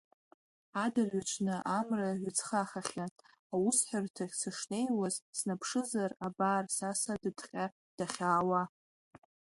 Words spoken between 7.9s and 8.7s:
дахьаауа!